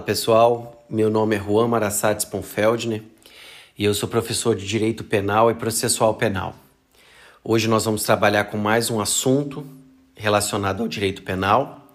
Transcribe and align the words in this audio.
Olá 0.00 0.06
pessoal, 0.06 0.86
meu 0.88 1.10
nome 1.10 1.36
é 1.36 1.38
Juan 1.38 1.68
Marassati 1.68 2.22
Sponfeldner 2.22 3.02
e 3.76 3.84
eu 3.84 3.92
sou 3.92 4.08
professor 4.08 4.56
de 4.56 4.66
Direito 4.66 5.04
Penal 5.04 5.50
e 5.50 5.54
Processual 5.54 6.14
Penal. 6.14 6.56
Hoje 7.44 7.68
nós 7.68 7.84
vamos 7.84 8.02
trabalhar 8.02 8.44
com 8.44 8.56
mais 8.56 8.90
um 8.90 8.98
assunto 8.98 9.62
relacionado 10.16 10.82
ao 10.82 10.88
direito 10.88 11.20
penal. 11.20 11.86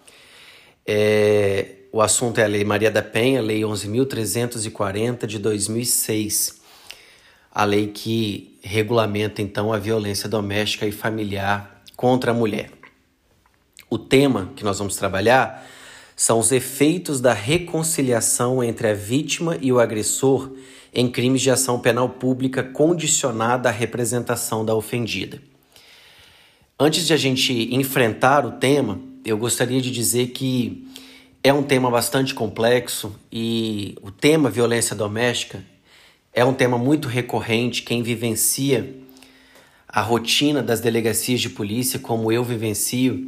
É, 0.85 1.77
o 1.91 1.99
assunto 1.99 2.37
é 2.37 2.43
a 2.43 2.47
Lei 2.47 2.63
Maria 2.63 2.91
da 2.91 3.01
Penha, 3.01 3.41
Lei 3.41 3.61
11.340 3.61 5.25
de 5.25 5.39
2006, 5.39 6.61
a 7.51 7.65
lei 7.65 7.87
que 7.87 8.59
regulamenta 8.61 9.41
então 9.41 9.73
a 9.73 9.79
violência 9.79 10.29
doméstica 10.29 10.85
e 10.85 10.91
familiar 10.91 11.81
contra 11.95 12.29
a 12.29 12.35
mulher. 12.35 12.69
O 13.89 13.97
tema 13.97 14.51
que 14.55 14.63
nós 14.63 14.77
vamos 14.77 14.95
trabalhar 14.95 15.65
são 16.15 16.39
os 16.39 16.51
efeitos 16.51 17.19
da 17.19 17.33
reconciliação 17.33 18.63
entre 18.63 18.87
a 18.87 18.93
vítima 18.93 19.57
e 19.61 19.71
o 19.71 19.79
agressor 19.79 20.51
em 20.93 21.09
crimes 21.09 21.41
de 21.41 21.51
ação 21.51 21.79
penal 21.79 22.07
pública 22.07 22.63
condicionada 22.63 23.67
à 23.67 23.71
representação 23.71 24.63
da 24.63 24.73
ofendida. 24.73 25.41
Antes 26.79 27.05
de 27.05 27.13
a 27.13 27.17
gente 27.17 27.73
enfrentar 27.75 28.45
o 28.45 28.53
tema, 28.53 28.99
eu 29.25 29.37
gostaria 29.37 29.81
de 29.81 29.91
dizer 29.91 30.27
que 30.27 30.87
é 31.43 31.53
um 31.53 31.63
tema 31.63 31.91
bastante 31.91 32.33
complexo 32.33 33.13
e 33.31 33.97
o 34.01 34.09
tema 34.09 34.49
violência 34.49 34.95
doméstica 34.95 35.63
é 36.33 36.43
um 36.43 36.53
tema 36.53 36.77
muito 36.77 37.07
recorrente. 37.07 37.83
Quem 37.83 38.01
vivencia 38.01 38.95
a 39.87 40.01
rotina 40.01 40.61
das 40.61 40.81
delegacias 40.81 41.39
de 41.39 41.49
polícia, 41.49 41.99
como 41.99 42.31
eu 42.31 42.43
vivencio, 42.43 43.25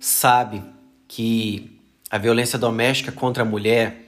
sabe 0.00 0.62
que 1.06 1.75
a 2.10 2.18
violência 2.18 2.58
doméstica 2.58 3.10
contra 3.10 3.42
a 3.42 3.46
mulher 3.46 4.06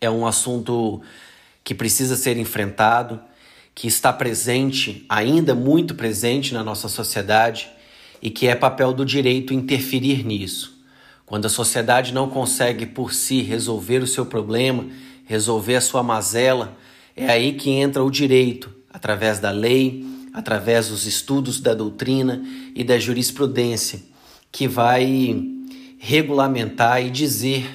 é 0.00 0.10
um 0.10 0.26
assunto 0.26 1.00
que 1.64 1.74
precisa 1.74 2.14
ser 2.14 2.36
enfrentado, 2.36 3.18
que 3.74 3.88
está 3.88 4.12
presente, 4.12 5.04
ainda 5.08 5.54
muito 5.54 5.94
presente 5.94 6.52
na 6.52 6.62
nossa 6.62 6.88
sociedade 6.88 7.68
e 8.20 8.30
que 8.30 8.46
é 8.46 8.54
papel 8.54 8.92
do 8.92 9.04
direito 9.04 9.54
interferir 9.54 10.24
nisso. 10.24 10.76
Quando 11.24 11.46
a 11.46 11.50
sociedade 11.50 12.12
não 12.12 12.28
consegue 12.28 12.86
por 12.86 13.12
si 13.12 13.40
resolver 13.42 14.02
o 14.02 14.06
seu 14.06 14.26
problema, 14.26 14.86
resolver 15.24 15.76
a 15.76 15.80
sua 15.80 16.02
mazela, 16.02 16.76
é 17.16 17.28
aí 17.28 17.54
que 17.54 17.70
entra 17.70 18.04
o 18.04 18.10
direito, 18.10 18.70
através 18.92 19.38
da 19.38 19.50
lei, 19.50 20.06
através 20.32 20.88
dos 20.88 21.06
estudos 21.06 21.60
da 21.60 21.74
doutrina 21.74 22.44
e 22.74 22.84
da 22.84 22.98
jurisprudência, 22.98 24.00
que 24.52 24.68
vai 24.68 25.55
regulamentar 26.06 27.04
e 27.04 27.10
dizer 27.10 27.68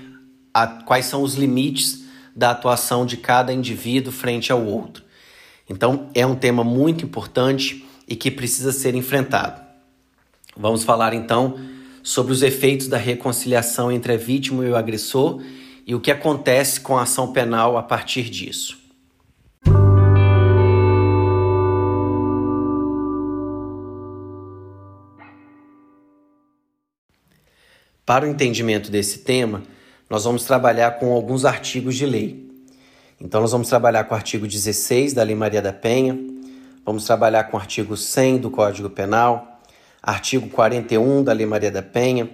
a, 0.54 0.66
quais 0.66 1.06
são 1.06 1.22
os 1.22 1.36
limites 1.36 2.06
da 2.34 2.52
atuação 2.52 3.06
de 3.06 3.18
cada 3.18 3.52
indivíduo 3.52 4.14
frente 4.14 4.54
ao 4.54 4.66
outro. 4.66 5.04
Então, 5.70 6.10
é 6.16 6.26
um 6.26 6.34
tema 6.34 6.64
muito 6.64 7.04
importante 7.04 7.86
e 8.08 8.16
que 8.16 8.32
precisa 8.32 8.72
ser 8.72 8.96
enfrentado. 8.96 9.62
Vamos 10.56 10.86
falar 10.86 11.14
então 11.14 11.60
sobre 12.02 12.32
os 12.32 12.42
efeitos 12.42 12.88
da 12.88 12.98
reconciliação 12.98 13.92
entre 13.92 14.14
a 14.14 14.18
vítima 14.18 14.66
e 14.66 14.70
o 14.70 14.78
agressor 14.78 15.42
e 15.86 15.94
o 15.94 16.00
que 16.00 16.10
acontece 16.10 16.80
com 16.80 16.98
a 16.98 17.02
ação 17.02 17.34
penal 17.34 17.78
a 17.78 17.84
partir 17.84 18.30
disso. 18.30 18.81
Para 28.06 28.26
o 28.26 28.28
entendimento 28.28 28.90
desse 28.90 29.20
tema, 29.20 29.62
nós 30.10 30.24
vamos 30.24 30.44
trabalhar 30.44 31.00
com 31.00 31.14
alguns 31.14 31.46
artigos 31.46 31.96
de 31.96 32.06
lei. 32.06 32.50
Então, 33.20 33.40
nós 33.40 33.52
vamos 33.52 33.70
trabalhar 33.70 34.04
com 34.06 34.16
o 34.16 34.18
artigo 34.18 34.48
16 34.48 35.14
da 35.14 35.22
Lei 35.22 35.36
Maria 35.36 35.62
da 35.62 35.72
Penha, 35.72 36.18
vamos 36.84 37.06
trabalhar 37.06 37.44
com 37.46 37.56
o 37.56 37.60
artigo 37.60 37.96
100 37.96 38.40
do 38.40 38.50
Código 38.50 38.90
Penal, 38.90 39.62
artigo 40.02 40.50
41 40.50 41.24
da 41.24 41.32
Lei 41.32 41.46
Maria 41.46 41.70
da 41.70 41.84
Penha, 41.84 42.28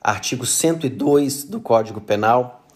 artigo 0.00 0.44
102 0.44 1.44
do 1.44 1.60
Código 1.60 2.00
Penal 2.00 2.66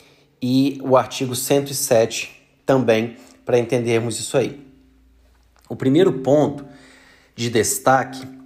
e 0.41 0.81
o 0.85 0.97
artigo 0.97 1.35
107 1.35 2.31
também, 2.65 3.17
para 3.45 3.59
entendermos 3.59 4.21
isso 4.21 4.37
aí. 4.37 4.65
O 5.69 5.75
primeiro 5.75 6.13
ponto 6.21 6.65
de 7.35 7.51
destaque 7.51 8.38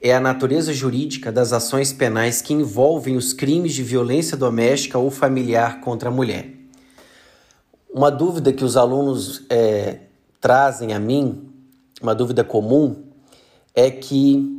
é 0.00 0.14
a 0.14 0.20
natureza 0.20 0.72
jurídica 0.72 1.30
das 1.30 1.52
ações 1.52 1.92
penais 1.92 2.40
que 2.40 2.54
envolvem 2.54 3.16
os 3.16 3.32
crimes 3.32 3.74
de 3.74 3.82
violência 3.82 4.36
doméstica 4.36 4.98
ou 4.98 5.10
familiar 5.10 5.80
contra 5.80 6.08
a 6.08 6.12
mulher. 6.12 6.54
Uma 7.92 8.10
dúvida 8.10 8.52
que 8.52 8.64
os 8.64 8.76
alunos 8.76 9.44
é, 9.50 9.98
trazem 10.40 10.94
a 10.94 10.98
mim, 10.98 11.50
uma 12.00 12.14
dúvida 12.14 12.42
comum, 12.42 13.04
é 13.74 13.90
que 13.90 14.58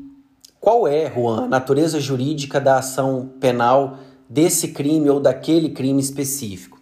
qual 0.60 0.88
é, 0.88 1.12
Juan, 1.12 1.46
a 1.46 1.48
natureza 1.48 2.00
jurídica 2.00 2.62
da 2.62 2.78
ação 2.78 3.32
penal 3.40 3.98
desse 4.30 4.68
crime 4.68 5.10
ou 5.10 5.20
daquele 5.20 5.70
crime 5.70 6.00
específico? 6.00 6.80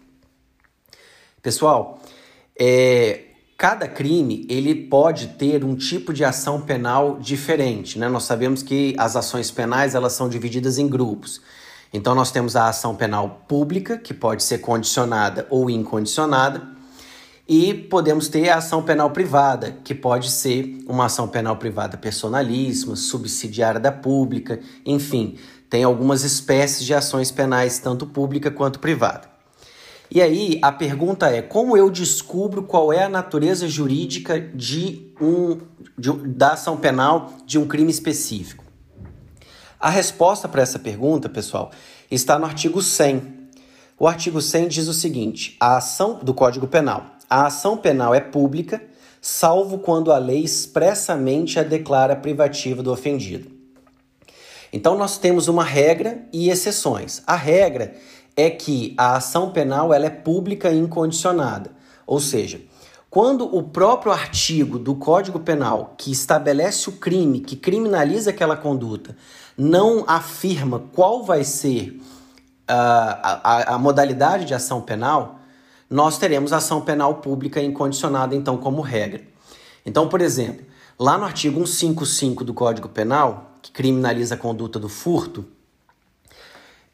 Pessoal, 1.40 1.98
é, 2.58 3.29
Cada 3.60 3.86
crime 3.86 4.46
ele 4.48 4.74
pode 4.74 5.26
ter 5.36 5.62
um 5.66 5.76
tipo 5.76 6.14
de 6.14 6.24
ação 6.24 6.62
penal 6.62 7.18
diferente, 7.20 7.98
né? 7.98 8.08
Nós 8.08 8.24
sabemos 8.24 8.62
que 8.62 8.94
as 8.96 9.16
ações 9.16 9.50
penais 9.50 9.94
elas 9.94 10.14
são 10.14 10.30
divididas 10.30 10.78
em 10.78 10.88
grupos. 10.88 11.42
Então 11.92 12.14
nós 12.14 12.32
temos 12.32 12.56
a 12.56 12.70
ação 12.70 12.96
penal 12.96 13.44
pública, 13.46 13.98
que 13.98 14.14
pode 14.14 14.44
ser 14.44 14.60
condicionada 14.60 15.46
ou 15.50 15.68
incondicionada, 15.68 16.66
e 17.46 17.74
podemos 17.74 18.28
ter 18.28 18.48
a 18.48 18.56
ação 18.56 18.82
penal 18.82 19.10
privada, 19.10 19.76
que 19.84 19.94
pode 19.94 20.30
ser 20.30 20.78
uma 20.88 21.04
ação 21.04 21.28
penal 21.28 21.58
privada 21.58 21.98
personalíssima, 21.98 22.96
subsidiária 22.96 23.78
da 23.78 23.92
pública, 23.92 24.58
enfim, 24.86 25.36
tem 25.68 25.84
algumas 25.84 26.24
espécies 26.24 26.86
de 26.86 26.94
ações 26.94 27.30
penais, 27.30 27.78
tanto 27.78 28.06
pública 28.06 28.50
quanto 28.50 28.78
privada. 28.78 29.28
E 30.10 30.20
aí 30.20 30.58
a 30.60 30.72
pergunta 30.72 31.28
é: 31.30 31.40
como 31.40 31.76
eu 31.76 31.88
descubro 31.88 32.64
qual 32.64 32.92
é 32.92 33.04
a 33.04 33.08
natureza 33.08 33.68
jurídica 33.68 34.40
de 34.40 35.12
um, 35.20 35.58
de, 35.96 36.12
da 36.28 36.52
ação 36.54 36.76
penal 36.76 37.32
de 37.46 37.58
um 37.58 37.66
crime 37.66 37.90
específico? 37.90 38.64
A 39.78 39.88
resposta 39.88 40.48
para 40.48 40.62
essa 40.62 40.78
pergunta, 40.78 41.28
pessoal, 41.28 41.70
está 42.10 42.38
no 42.38 42.44
artigo 42.44 42.82
100. 42.82 43.40
O 43.98 44.08
artigo 44.08 44.42
100 44.42 44.68
diz 44.68 44.88
o 44.88 44.92
seguinte: 44.92 45.56
a 45.60 45.76
ação 45.76 46.18
do 46.20 46.34
Código 46.34 46.66
Penal. 46.66 47.06
A 47.28 47.46
ação 47.46 47.76
penal 47.76 48.12
é 48.12 48.18
pública, 48.20 48.82
salvo 49.20 49.78
quando 49.78 50.10
a 50.10 50.18
lei 50.18 50.42
expressamente 50.42 51.60
a 51.60 51.62
declara 51.62 52.16
privativa 52.16 52.82
do 52.82 52.92
ofendido. 52.92 53.48
Então 54.72 54.96
nós 54.96 55.18
temos 55.18 55.46
uma 55.46 55.64
regra 55.64 56.26
e 56.32 56.50
exceções. 56.50 57.22
A 57.26 57.36
regra 57.36 57.94
é 58.40 58.48
que 58.48 58.94
a 58.96 59.16
ação 59.16 59.50
penal 59.50 59.92
ela 59.92 60.06
é 60.06 60.10
pública 60.10 60.70
e 60.70 60.78
incondicionada. 60.78 61.72
Ou 62.06 62.18
seja, 62.18 62.60
quando 63.10 63.44
o 63.54 63.62
próprio 63.62 64.12
artigo 64.12 64.78
do 64.78 64.94
Código 64.94 65.40
Penal 65.40 65.94
que 65.98 66.10
estabelece 66.10 66.88
o 66.88 66.92
crime, 66.92 67.40
que 67.40 67.54
criminaliza 67.54 68.30
aquela 68.30 68.56
conduta, 68.56 69.14
não 69.58 70.04
afirma 70.06 70.78
qual 70.94 71.22
vai 71.22 71.44
ser 71.44 72.00
uh, 72.00 72.00
a, 72.68 73.40
a, 73.42 73.74
a 73.74 73.78
modalidade 73.78 74.46
de 74.46 74.54
ação 74.54 74.80
penal, 74.80 75.40
nós 75.88 76.16
teremos 76.16 76.52
ação 76.52 76.80
penal 76.80 77.16
pública 77.16 77.60
incondicionada, 77.60 78.34
então, 78.34 78.56
como 78.56 78.80
regra. 78.80 79.22
Então, 79.84 80.08
por 80.08 80.22
exemplo, 80.22 80.64
lá 80.98 81.18
no 81.18 81.24
artigo 81.24 81.66
155 81.66 82.42
do 82.44 82.54
Código 82.54 82.88
Penal, 82.88 83.56
que 83.60 83.70
criminaliza 83.70 84.34
a 84.34 84.38
conduta 84.38 84.78
do 84.78 84.88
furto, 84.88 85.46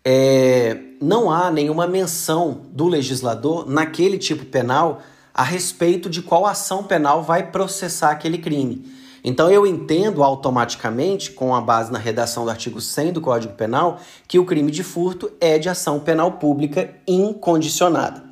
é, 0.09 0.79
não 1.03 1.33
há 1.33 1.51
nenhuma 1.51 1.85
menção 1.85 2.61
do 2.71 2.87
legislador 2.87 3.69
naquele 3.69 4.17
tipo 4.17 4.45
penal 4.45 5.03
a 5.35 5.43
respeito 5.43 6.09
de 6.09 6.23
qual 6.23 6.47
ação 6.47 6.85
penal 6.85 7.25
vai 7.25 7.51
processar 7.51 8.13
aquele 8.13 8.39
crime. 8.39 8.89
Então 9.25 9.51
eu 9.51 9.67
entendo 9.67 10.23
automaticamente, 10.23 11.33
com 11.33 11.53
a 11.53 11.61
base 11.61 11.91
na 11.91 11.99
redação 11.99 12.45
do 12.45 12.51
artigo 12.51 12.81
100 12.81 13.15
do 13.15 13.21
Código 13.21 13.55
Penal, 13.55 13.99
que 14.29 14.39
o 14.39 14.45
crime 14.45 14.71
de 14.71 14.85
furto 14.85 15.29
é 15.41 15.59
de 15.59 15.69
ação 15.69 15.99
penal 15.99 16.33
pública 16.33 16.95
incondicionada. 17.05 18.23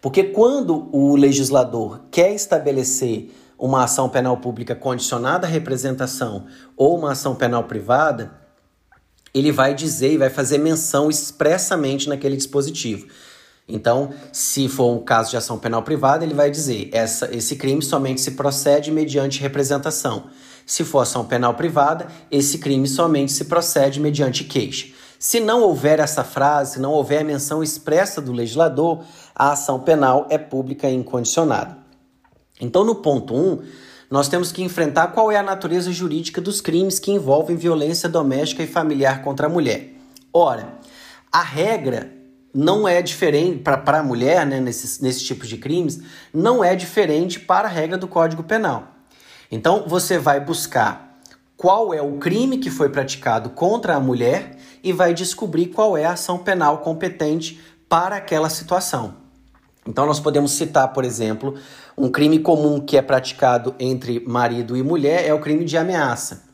Porque 0.00 0.22
quando 0.22 0.88
o 0.92 1.16
legislador 1.16 2.02
quer 2.12 2.32
estabelecer 2.32 3.34
uma 3.58 3.82
ação 3.82 4.08
penal 4.08 4.36
pública 4.36 4.76
condicionada 4.76 5.48
à 5.48 5.50
representação 5.50 6.46
ou 6.76 6.96
uma 6.96 7.10
ação 7.10 7.34
penal 7.34 7.64
privada, 7.64 8.41
ele 9.34 9.52
vai 9.52 9.74
dizer 9.74 10.12
e 10.12 10.18
vai 10.18 10.30
fazer 10.30 10.58
menção 10.58 11.08
expressamente 11.08 12.08
naquele 12.08 12.36
dispositivo. 12.36 13.06
Então, 13.68 14.10
se 14.32 14.68
for 14.68 14.92
um 14.92 14.98
caso 14.98 15.30
de 15.30 15.36
ação 15.36 15.58
penal 15.58 15.82
privada, 15.82 16.24
ele 16.24 16.34
vai 16.34 16.50
dizer: 16.50 16.90
essa, 16.92 17.34
esse 17.34 17.56
crime 17.56 17.82
somente 17.82 18.20
se 18.20 18.32
procede 18.32 18.90
mediante 18.90 19.40
representação. 19.40 20.24
Se 20.66 20.84
for 20.84 21.00
ação 21.00 21.24
penal 21.24 21.54
privada, 21.54 22.06
esse 22.30 22.58
crime 22.58 22.86
somente 22.86 23.32
se 23.32 23.44
procede 23.46 24.00
mediante 24.00 24.44
queixa. 24.44 24.88
Se 25.18 25.38
não 25.38 25.62
houver 25.62 26.00
essa 26.00 26.24
frase, 26.24 26.74
se 26.74 26.80
não 26.80 26.92
houver 26.92 27.20
a 27.20 27.24
menção 27.24 27.62
expressa 27.62 28.20
do 28.20 28.32
legislador, 28.32 29.04
a 29.34 29.52
ação 29.52 29.78
penal 29.78 30.26
é 30.28 30.36
pública 30.36 30.90
e 30.90 30.94
incondicionada. 30.94 31.78
Então, 32.60 32.84
no 32.84 32.96
ponto 32.96 33.34
1, 33.34 33.38
um, 33.38 33.58
nós 34.12 34.28
temos 34.28 34.52
que 34.52 34.62
enfrentar 34.62 35.06
qual 35.06 35.32
é 35.32 35.38
a 35.38 35.42
natureza 35.42 35.90
jurídica 35.90 36.38
dos 36.38 36.60
crimes 36.60 36.98
que 36.98 37.10
envolvem 37.10 37.56
violência 37.56 38.10
doméstica 38.10 38.62
e 38.62 38.66
familiar 38.66 39.22
contra 39.22 39.46
a 39.46 39.48
mulher. 39.48 39.94
Ora, 40.30 40.74
a 41.32 41.40
regra 41.40 42.12
não 42.52 42.86
é 42.86 43.00
diferente 43.00 43.60
para 43.60 44.00
a 44.00 44.02
mulher, 44.02 44.46
né, 44.46 44.60
nesses, 44.60 45.00
nesses 45.00 45.22
tipos 45.22 45.48
de 45.48 45.56
crimes, 45.56 46.02
não 46.30 46.62
é 46.62 46.76
diferente 46.76 47.40
para 47.40 47.66
a 47.66 47.70
regra 47.70 47.96
do 47.96 48.06
Código 48.06 48.42
Penal. 48.42 48.86
Então, 49.50 49.84
você 49.86 50.18
vai 50.18 50.38
buscar 50.40 51.18
qual 51.56 51.94
é 51.94 52.02
o 52.02 52.18
crime 52.18 52.58
que 52.58 52.68
foi 52.68 52.90
praticado 52.90 53.48
contra 53.48 53.94
a 53.94 54.00
mulher 54.00 54.58
e 54.84 54.92
vai 54.92 55.14
descobrir 55.14 55.68
qual 55.68 55.96
é 55.96 56.04
a 56.04 56.12
ação 56.12 56.36
penal 56.36 56.80
competente 56.80 57.58
para 57.88 58.16
aquela 58.16 58.50
situação. 58.50 59.21
Então, 59.86 60.06
nós 60.06 60.20
podemos 60.20 60.52
citar, 60.52 60.92
por 60.92 61.04
exemplo, 61.04 61.54
um 61.96 62.08
crime 62.08 62.38
comum 62.38 62.80
que 62.80 62.96
é 62.96 63.02
praticado 63.02 63.74
entre 63.78 64.20
marido 64.20 64.76
e 64.76 64.82
mulher 64.82 65.26
é 65.26 65.34
o 65.34 65.40
crime 65.40 65.64
de 65.64 65.76
ameaça. 65.76 66.44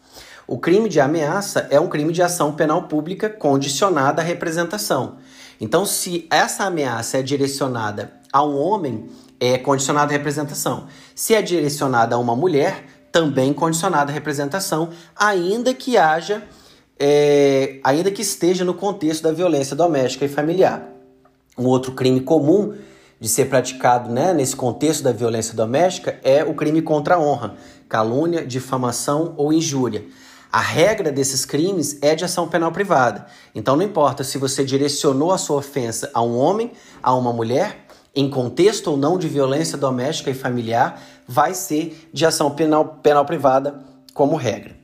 O 0.47 0.59
crime 0.59 0.89
de 0.89 0.99
ameaça 0.99 1.67
é 1.71 1.79
um 1.79 1.89
crime 1.89 2.11
de 2.11 2.23
ação 2.23 2.53
penal 2.53 2.85
pública 2.85 3.29
condicionada 3.29 4.23
à 4.23 4.25
representação. 4.25 5.17
Então, 5.61 5.85
se 5.85 6.27
essa 6.31 6.65
ameaça 6.65 7.19
é 7.19 7.23
direcionada 7.23 8.13
a 8.33 8.43
um 8.43 8.57
homem, 8.57 9.07
é 9.39 9.59
condicionada 9.59 10.11
à 10.11 10.17
representação. 10.17 10.87
Se 11.15 11.35
é 11.35 11.43
direcionada 11.43 12.15
a 12.15 12.19
uma 12.19 12.35
mulher, 12.35 12.85
também 13.13 13.53
condicionada 13.53 14.11
à 14.11 14.15
representação, 14.15 14.89
ainda 15.15 15.75
que 15.75 15.99
haja, 15.99 16.43
é, 16.99 17.79
ainda 17.85 18.11
que 18.11 18.23
esteja 18.23 18.65
no 18.65 18.73
contexto 18.73 19.23
da 19.25 19.33
violência 19.33 19.77
doméstica 19.77 20.25
e 20.25 20.29
familiar. 20.29 20.83
Um 21.59 21.67
outro 21.67 21.93
crime 21.93 22.21
comum 22.21 22.75
de 23.21 23.29
ser 23.29 23.47
praticado 23.47 24.11
né, 24.11 24.33
nesse 24.33 24.55
contexto 24.55 25.03
da 25.03 25.13
violência 25.13 25.55
doméstica 25.55 26.19
é 26.23 26.45
o 26.45 26.55
crime 26.55 26.83
contra 26.83 27.17
a 27.17 27.21
honra, 27.21 27.55
calúnia, 27.89 28.47
difamação 28.47 29.35
ou 29.37 29.53
injúria. 29.53 30.05
A 30.51 30.61
regra 30.61 31.13
desses 31.13 31.45
crimes 31.45 31.99
é 32.01 32.15
de 32.15 32.25
ação 32.25 32.49
penal 32.49 32.73
privada. 32.73 33.27
Então 33.55 33.77
não 33.77 33.83
importa 33.83 34.25
se 34.25 34.39
você 34.39 34.65
direcionou 34.65 35.33
a 35.33 35.39
sua 35.39 35.57
ofensa 35.57 36.11
a 36.15 36.23
um 36.23 36.39
homem, 36.39 36.73
a 37.03 37.15
uma 37.15 37.33
mulher, 37.33 37.87
em 38.15 38.31
contexto 38.31 38.91
ou 38.91 38.97
não 38.97 39.19
de 39.19 39.29
violência 39.29 39.77
doméstica 39.77 40.31
e 40.31 40.35
familiar, 40.35 41.03
vai 41.27 41.53
ser 41.55 42.09
de 42.13 42.25
ação 42.25 42.51
penal, 42.51 42.99
penal 43.03 43.25
privada 43.27 43.81
como 44.15 44.37
regra. 44.37 44.75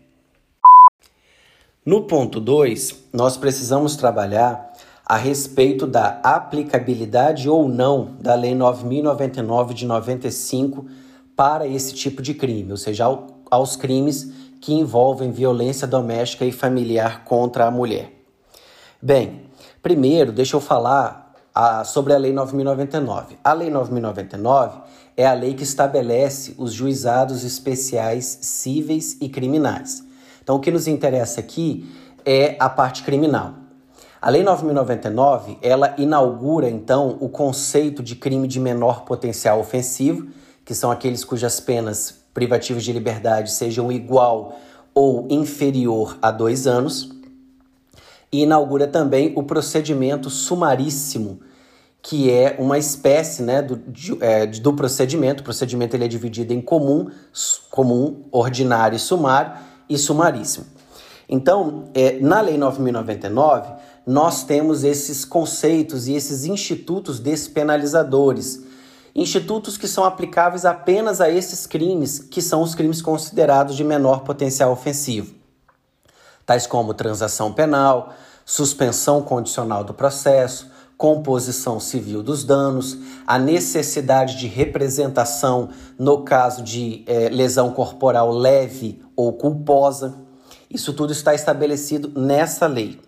No 1.84 2.02
ponto 2.06 2.40
2, 2.40 2.94
nós 3.12 3.36
precisamos 3.36 3.96
trabalhar 3.96 4.72
a 5.06 5.16
respeito 5.16 5.86
da 5.86 6.20
aplicabilidade 6.22 7.48
ou 7.48 7.68
não 7.68 8.16
da 8.20 8.34
Lei 8.34 8.54
9099 8.54 9.74
de 9.74 9.86
95 9.86 10.86
para 11.36 11.66
esse 11.66 11.94
tipo 11.94 12.22
de 12.22 12.32
crime, 12.32 12.70
ou 12.70 12.76
seja, 12.76 13.04
aos 13.50 13.76
crimes 13.76 14.32
que 14.60 14.72
envolvem 14.72 15.30
violência 15.30 15.86
doméstica 15.86 16.44
e 16.44 16.52
familiar 16.52 17.24
contra 17.24 17.66
a 17.66 17.70
mulher. 17.70 18.12
Bem, 19.00 19.42
primeiro 19.82 20.32
deixa 20.32 20.56
eu 20.56 20.60
falar 20.60 21.34
a, 21.54 21.84
sobre 21.84 22.14
a 22.14 22.18
Lei 22.18 22.32
9099. 22.32 23.36
A 23.44 23.52
Lei 23.52 23.68
9099 23.68 24.78
é 25.16 25.26
a 25.26 25.32
lei 25.32 25.54
que 25.54 25.62
estabelece 25.62 26.54
os 26.58 26.72
juizados 26.72 27.44
especiais 27.44 28.38
cíveis 28.42 29.16
e 29.20 29.28
criminais. 29.28 30.02
Então, 30.42 30.56
o 30.56 30.60
que 30.60 30.70
nos 30.70 30.88
interessa 30.88 31.40
aqui 31.40 31.88
é 32.24 32.56
a 32.58 32.68
parte 32.68 33.02
criminal. 33.02 33.63
A 34.24 34.30
Lei 34.30 34.42
9099, 34.42 35.58
ela 35.60 35.94
inaugura 35.98 36.66
então 36.66 37.18
o 37.20 37.28
conceito 37.28 38.02
de 38.02 38.16
crime 38.16 38.48
de 38.48 38.58
menor 38.58 39.04
potencial 39.04 39.60
ofensivo, 39.60 40.28
que 40.64 40.74
são 40.74 40.90
aqueles 40.90 41.22
cujas 41.22 41.60
penas 41.60 42.24
privativas 42.32 42.82
de 42.82 42.90
liberdade 42.90 43.52
sejam 43.52 43.92
igual 43.92 44.58
ou 44.94 45.26
inferior 45.28 46.16
a 46.22 46.30
dois 46.30 46.66
anos, 46.66 47.10
e 48.32 48.44
inaugura 48.44 48.86
também 48.86 49.34
o 49.36 49.42
procedimento 49.42 50.30
sumaríssimo, 50.30 51.40
que 52.00 52.30
é 52.30 52.56
uma 52.58 52.78
espécie 52.78 53.42
né, 53.42 53.60
do, 53.60 53.76
de, 53.76 54.16
é, 54.24 54.46
do 54.46 54.72
procedimento. 54.72 55.42
O 55.42 55.44
procedimento 55.44 55.94
ele 55.94 56.06
é 56.06 56.08
dividido 56.08 56.54
em 56.54 56.62
comum, 56.62 57.10
comum, 57.70 58.22
ordinário 58.32 58.96
e 58.96 58.98
sumário, 58.98 59.52
e 59.86 59.98
sumaríssimo. 59.98 60.64
Então, 61.28 61.84
é, 61.94 62.18
na 62.20 62.40
Lei 62.40 62.58
9.099, 62.58 63.76
nós 64.06 64.44
temos 64.44 64.84
esses 64.84 65.24
conceitos 65.24 66.06
e 66.06 66.14
esses 66.14 66.44
institutos 66.44 67.18
despenalizadores. 67.18 68.62
Institutos 69.14 69.78
que 69.78 69.88
são 69.88 70.04
aplicáveis 70.04 70.64
apenas 70.64 71.20
a 71.20 71.30
esses 71.30 71.66
crimes, 71.66 72.18
que 72.18 72.42
são 72.42 72.62
os 72.62 72.74
crimes 72.74 73.00
considerados 73.00 73.76
de 73.76 73.84
menor 73.84 74.20
potencial 74.24 74.72
ofensivo, 74.72 75.34
tais 76.44 76.66
como 76.66 76.92
transação 76.92 77.52
penal, 77.52 78.12
suspensão 78.44 79.22
condicional 79.22 79.84
do 79.84 79.94
processo, 79.94 80.68
composição 80.96 81.80
civil 81.80 82.22
dos 82.22 82.44
danos, 82.44 82.96
a 83.26 83.38
necessidade 83.38 84.36
de 84.36 84.46
representação 84.46 85.70
no 85.98 86.22
caso 86.22 86.62
de 86.62 87.04
é, 87.06 87.28
lesão 87.28 87.72
corporal 87.72 88.30
leve 88.30 89.02
ou 89.16 89.32
culposa. 89.32 90.23
Isso 90.74 90.92
tudo 90.92 91.12
está 91.12 91.32
estabelecido 91.32 92.10
nessa 92.20 92.66
lei. 92.66 92.98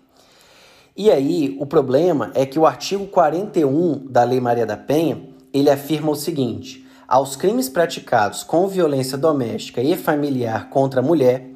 E 0.96 1.10
aí, 1.10 1.56
o 1.58 1.66
problema 1.66 2.30
é 2.32 2.46
que 2.46 2.60
o 2.60 2.64
artigo 2.64 3.08
41 3.08 4.06
da 4.06 4.22
Lei 4.22 4.40
Maria 4.40 4.64
da 4.64 4.76
Penha, 4.76 5.28
ele 5.52 5.68
afirma 5.68 6.12
o 6.12 6.14
seguinte: 6.14 6.86
aos 7.08 7.34
crimes 7.34 7.68
praticados 7.68 8.44
com 8.44 8.68
violência 8.68 9.18
doméstica 9.18 9.82
e 9.82 9.96
familiar 9.96 10.70
contra 10.70 11.00
a 11.00 11.02
mulher, 11.02 11.50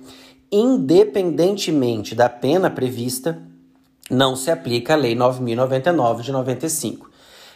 independentemente 0.51 2.13
da 2.17 2.29
pena 2.29 2.69
prevista, 2.69 3.41
não 4.11 4.35
se 4.35 4.51
aplica 4.51 4.95
a 4.95 4.97
Lei 4.97 5.15
9099 5.15 6.25
de 6.25 6.33
95. 6.33 7.09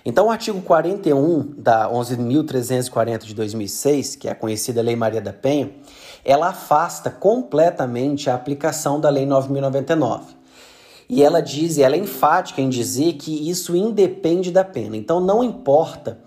Então, 0.07 0.27
o 0.27 0.31
artigo 0.31 0.61
41 0.61 1.55
da 1.57 1.91
11.340 1.91 3.25
de 3.25 3.35
2006, 3.35 4.17
que 4.17 4.29
é 4.29 4.33
a 4.33 4.35
conhecida 4.35 4.83
Lei 4.83 4.95
Maria 4.95 5.21
da 5.21 5.33
Penha, 5.33 5.71
ela 6.25 6.49
afasta 6.49 7.11
completamente 7.11 8.31
a 8.31 8.35
aplicação 8.35 8.99
da 8.99 9.11
Lei 9.11 9.27
9099. 9.27 10.35
E 11.09 11.23
ela 11.23 11.41
diz, 11.41 11.77
e 11.77 11.83
ela 11.83 11.97
é 11.97 11.99
enfática 11.99 12.61
em 12.63 12.69
dizer 12.69 13.15
que 13.15 13.49
isso 13.51 13.77
independe 13.77 14.51
da 14.51 14.65
pena. 14.65 14.97
Então 14.97 15.21
não 15.21 15.45
importa 15.45 16.19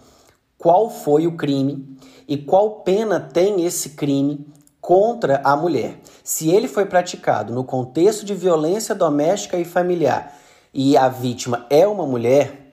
qual 0.57 0.89
foi 0.89 1.25
o 1.25 1.35
crime 1.35 1.97
e 2.27 2.37
qual 2.37 2.81
pena 2.81 3.19
tem 3.19 3.65
esse 3.65 3.91
crime 3.91 4.45
contra 4.79 5.41
a 5.43 5.55
mulher. 5.55 5.99
Se 6.23 6.49
ele 6.49 6.67
foi 6.67 6.85
praticado 6.85 7.53
no 7.53 7.63
contexto 7.63 8.25
de 8.25 8.33
violência 8.33 8.93
doméstica 8.93 9.57
e 9.57 9.65
familiar 9.65 10.37
e 10.73 10.95
a 10.95 11.09
vítima 11.09 11.65
é 11.69 11.87
uma 11.87 12.05
mulher, 12.05 12.67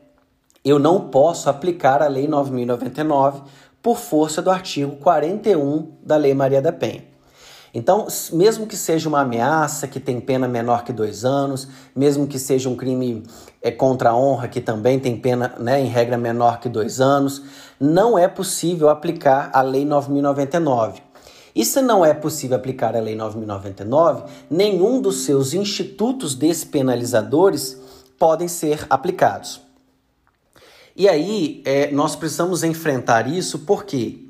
eu 0.64 0.78
não 0.78 1.08
posso 1.08 1.48
aplicar 1.48 2.02
a 2.02 2.06
Lei 2.06 2.28
9099 2.28 3.42
por 3.82 3.98
força 3.98 4.40
do 4.40 4.50
artigo 4.50 4.96
41 4.96 5.92
da 6.02 6.16
Lei 6.16 6.34
Maria 6.34 6.62
da 6.62 6.72
Penha. 6.72 7.13
Então, 7.74 8.06
mesmo 8.32 8.68
que 8.68 8.76
seja 8.76 9.08
uma 9.08 9.22
ameaça 9.22 9.88
que 9.88 9.98
tem 9.98 10.20
pena 10.20 10.46
menor 10.46 10.84
que 10.84 10.92
dois 10.92 11.24
anos, 11.24 11.66
mesmo 11.94 12.24
que 12.24 12.38
seja 12.38 12.68
um 12.68 12.76
crime 12.76 13.24
é, 13.60 13.72
contra 13.72 14.10
a 14.10 14.16
honra 14.16 14.46
que 14.46 14.60
também 14.60 15.00
tem 15.00 15.16
pena, 15.16 15.52
né, 15.58 15.80
em 15.80 15.88
regra, 15.88 16.16
menor 16.16 16.60
que 16.60 16.68
dois 16.68 17.00
anos, 17.00 17.42
não 17.80 18.16
é 18.16 18.28
possível 18.28 18.88
aplicar 18.88 19.50
a 19.52 19.60
Lei 19.60 19.84
9099. 19.84 21.02
E 21.52 21.64
se 21.64 21.82
não 21.82 22.04
é 22.04 22.14
possível 22.14 22.56
aplicar 22.56 22.94
a 22.94 23.00
Lei 23.00 23.16
9099, 23.16 24.22
nenhum 24.48 25.00
dos 25.00 25.24
seus 25.24 25.52
institutos 25.52 26.36
despenalizadores 26.36 27.76
podem 28.16 28.46
ser 28.46 28.86
aplicados. 28.88 29.60
E 30.96 31.08
aí, 31.08 31.60
é, 31.64 31.90
nós 31.90 32.14
precisamos 32.14 32.62
enfrentar 32.62 33.26
isso 33.26 33.60
porque 33.60 34.23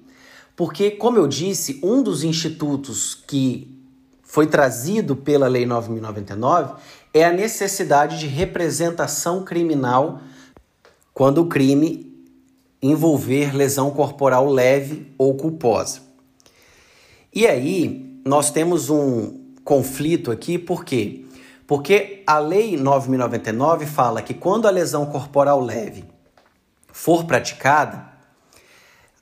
porque, 0.57 0.91
como 0.93 1.19
eu 1.19 1.27
disse, 1.27 1.81
um 1.83 2.03
dos 2.03 2.23
institutos 2.23 3.15
que 3.15 3.75
foi 4.23 4.47
trazido 4.47 5.17
pela 5.17 5.49
Lei 5.49 5.67
9099 5.67 6.75
é 7.13 7.25
a 7.25 7.33
necessidade 7.33 8.19
de 8.19 8.27
representação 8.27 9.45
criminal 9.45 10.21
quando 11.13 11.39
o 11.39 11.47
crime 11.47 12.13
envolver 12.83 13.55
lesão 13.55 13.91
corporal 13.91 14.49
leve 14.51 15.13
ou 15.17 15.35
culposa. 15.35 16.01
E 17.33 17.47
aí, 17.47 18.21
nós 18.25 18.51
temos 18.51 18.91
um 18.91 19.41
conflito 19.65 20.31
aqui, 20.31 20.59
por 20.59 20.85
quê? 20.85 21.25
Porque 21.67 22.23
a 22.27 22.39
Lei 22.39 22.77
9099 22.77 23.87
fala 23.87 24.23
que 24.23 24.35
quando 24.35 24.69
a 24.69 24.71
lesão 24.71 25.07
corporal 25.07 25.61
leve 25.61 26.05
for 26.93 27.25
praticada, 27.25 28.14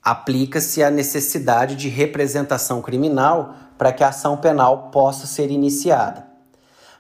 aplica-se 0.03 0.83
a 0.83 0.91
necessidade 0.91 1.77
de 1.77 1.89
representação 1.89 2.83
criminal 2.83 3.55
para 3.79 3.93
que 3.93 4.03
a 4.03 4.09
ação 4.09 4.37
penal 4.37 4.91
possa 4.91 5.27
ser 5.27 5.51
iniciada. 5.51 6.27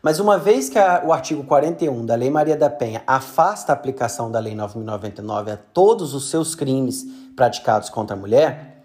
Mas 0.02 0.18
uma 0.18 0.36
vez 0.36 0.68
que 0.68 0.78
a, 0.78 1.02
o 1.04 1.12
artigo 1.12 1.44
41 1.44 2.04
da 2.04 2.14
Lei 2.14 2.28
Maria 2.28 2.56
da 2.56 2.68
Penha 2.68 3.02
afasta 3.06 3.72
a 3.72 3.74
aplicação 3.74 4.30
da 4.30 4.40
Lei 4.40 4.54
9099 4.54 5.52
a 5.52 5.56
todos 5.56 6.12
os 6.12 6.28
seus 6.28 6.54
crimes 6.54 7.06
praticados 7.36 7.88
contra 7.88 8.16
a 8.16 8.18
mulher, 8.18 8.82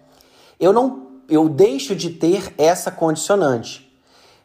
eu 0.60 0.72
não 0.72 1.08
eu 1.28 1.46
deixo 1.48 1.94
de 1.94 2.10
ter 2.10 2.54
essa 2.56 2.90
condicionante. 2.90 3.92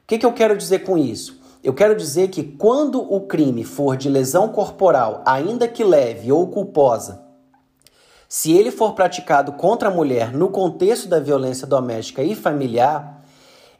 O 0.04 0.08
que, 0.08 0.18
que 0.18 0.26
eu 0.26 0.34
quero 0.34 0.58
dizer 0.58 0.80
com 0.80 0.98
isso? 0.98 1.40
Eu 1.64 1.74
quero 1.74 1.96
dizer 1.96 2.28
que 2.28 2.44
quando 2.44 3.02
o 3.02 3.22
crime 3.22 3.64
for 3.64 3.96
de 3.96 4.10
lesão 4.10 4.50
corporal, 4.50 5.24
ainda 5.26 5.66
que 5.66 5.82
leve 5.82 6.30
ou 6.30 6.48
culposa, 6.48 7.24
se 8.36 8.52
ele 8.52 8.72
for 8.72 8.94
praticado 8.94 9.52
contra 9.52 9.90
a 9.90 9.92
mulher 9.92 10.34
no 10.34 10.50
contexto 10.50 11.08
da 11.08 11.20
violência 11.20 11.68
doméstica 11.68 12.24
e 12.24 12.34
familiar, 12.34 13.22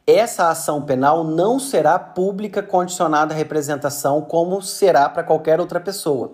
essa 0.06 0.48
ação 0.48 0.84
penal 0.84 1.24
não 1.24 1.58
será 1.58 1.98
pública 1.98 2.62
condicionada 2.62 3.34
à 3.34 3.36
representação 3.36 4.22
como 4.22 4.62
será 4.62 5.10
para 5.10 5.24
qualquer 5.24 5.60
outra 5.60 5.80
pessoa. 5.80 6.34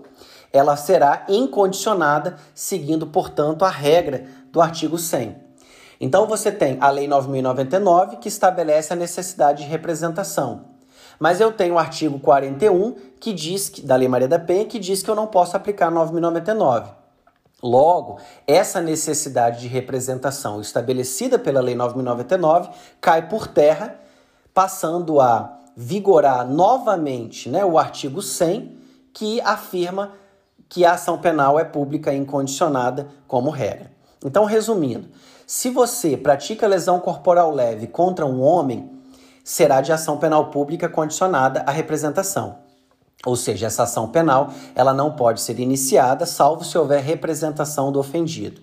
Ela 0.51 0.75
será 0.75 1.27
incondicionada, 1.29 2.35
seguindo, 2.53 3.07
portanto, 3.07 3.63
a 3.63 3.69
regra 3.69 4.25
do 4.51 4.59
artigo 4.59 4.97
100. 4.97 5.37
Então 6.01 6.27
você 6.27 6.51
tem 6.51 6.77
a 6.81 6.89
Lei 6.89 7.07
9099 7.07 8.17
que 8.17 8.27
estabelece 8.27 8.91
a 8.91 8.97
necessidade 8.97 9.63
de 9.63 9.69
representação. 9.69 10.65
Mas 11.17 11.39
eu 11.39 11.53
tenho 11.53 11.75
o 11.75 11.79
artigo 11.79 12.19
41 12.19 12.95
que 13.17 13.31
diz 13.31 13.69
que 13.69 13.81
da 13.81 13.95
Lei 13.95 14.09
Maria 14.09 14.27
da 14.27 14.37
Penha 14.37 14.65
que 14.65 14.77
diz 14.77 15.01
que 15.01 15.09
eu 15.09 15.15
não 15.15 15.25
posso 15.25 15.55
aplicar 15.55 15.89
9099. 15.89 16.98
Logo, 17.61 18.19
essa 18.47 18.79
necessidade 18.79 19.61
de 19.61 19.67
representação 19.67 20.61
estabelecida 20.61 21.37
pela 21.37 21.59
Lei 21.59 21.75
9099 21.75 22.69
cai 23.01 23.27
por 23.27 23.47
terra, 23.47 23.99
passando 24.53 25.19
a 25.19 25.57
vigorar 25.75 26.47
novamente 26.47 27.49
né, 27.49 27.63
o 27.65 27.77
artigo 27.77 28.21
100, 28.21 28.77
que 29.13 29.41
afirma 29.41 30.13
que 30.69 30.85
a 30.85 30.93
ação 30.93 31.17
penal 31.17 31.59
é 31.59 31.65
pública 31.65 32.13
e 32.13 32.17
incondicionada 32.17 33.07
como 33.27 33.49
regra. 33.49 33.91
Então, 34.23 34.45
resumindo, 34.45 35.09
se 35.47 35.69
você 35.69 36.15
pratica 36.15 36.67
lesão 36.67 36.99
corporal 36.99 37.51
leve 37.51 37.87
contra 37.87 38.25
um 38.25 38.41
homem, 38.41 38.89
será 39.43 39.81
de 39.81 39.91
ação 39.91 40.17
penal 40.17 40.51
pública 40.51 40.87
condicionada 40.87 41.63
à 41.65 41.71
representação. 41.71 42.68
Ou 43.25 43.35
seja, 43.35 43.67
essa 43.67 43.83
ação 43.83 44.07
penal 44.07 44.53
ela 44.73 44.93
não 44.93 45.11
pode 45.11 45.41
ser 45.41 45.59
iniciada 45.59 46.25
salvo 46.25 46.63
se 46.63 46.77
houver 46.77 47.03
representação 47.03 47.91
do 47.91 47.99
ofendido. 47.99 48.61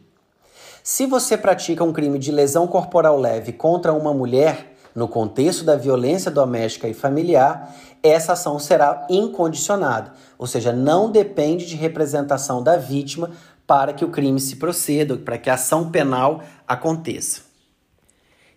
Se 0.83 1.05
você 1.05 1.37
pratica 1.37 1.85
um 1.85 1.93
crime 1.93 2.19
de 2.19 2.31
lesão 2.31 2.67
corporal 2.67 3.19
leve 3.19 3.53
contra 3.53 3.93
uma 3.93 4.15
mulher, 4.15 4.77
no 4.95 5.07
contexto 5.07 5.63
da 5.63 5.77
violência 5.77 6.31
doméstica 6.31 6.89
e 6.89 6.95
familiar, 6.95 7.75
essa 8.03 8.33
ação 8.33 8.59
será 8.59 9.07
incondicionada, 9.11 10.13
ou 10.39 10.47
seja, 10.47 10.73
não 10.73 11.11
depende 11.11 11.67
de 11.67 11.77
representação 11.77 12.63
da 12.63 12.79
vítima 12.79 13.31
para 13.67 13.93
que 13.93 14.05
o 14.05 14.11
crime 14.11 14.41
se 14.41 14.57
proceda, 14.57 15.17
para 15.19 15.37
que 15.37 15.51
a 15.51 15.55
ação 15.55 15.91
penal 15.91 16.43
aconteça. 16.67 17.43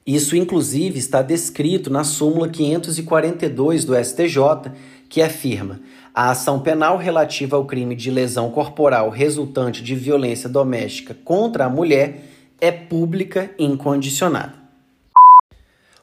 Isso, 0.05 0.35
inclusive, 0.35 0.97
está 0.97 1.21
descrito 1.21 1.89
na 1.89 2.03
súmula 2.03 2.47
542 2.47 3.83
do 3.83 3.95
STJ, 3.95 4.71
que 5.09 5.21
afirma: 5.21 5.79
a 6.13 6.29
ação 6.29 6.59
penal 6.59 6.97
relativa 6.97 7.57
ao 7.57 7.65
crime 7.65 7.95
de 7.95 8.11
lesão 8.11 8.51
corporal 8.51 9.09
resultante 9.09 9.83
de 9.83 9.95
violência 9.95 10.47
doméstica 10.47 11.15
contra 11.25 11.65
a 11.65 11.69
mulher 11.69 12.25
é 12.61 12.71
pública 12.71 13.49
incondicionada. 13.57 14.53